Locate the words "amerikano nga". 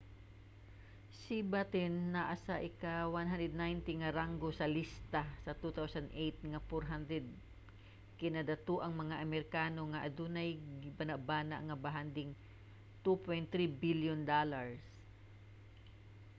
9.25-10.03